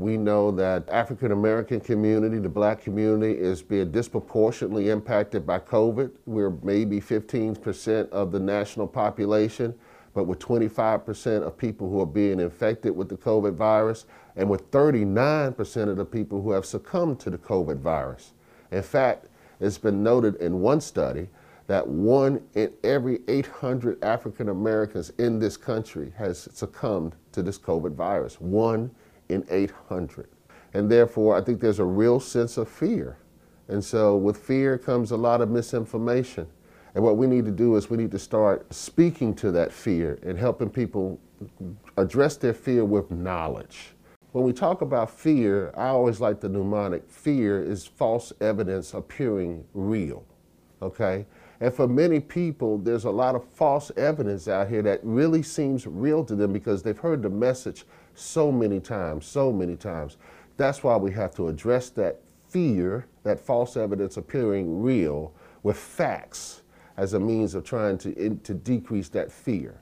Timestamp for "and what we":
36.94-37.26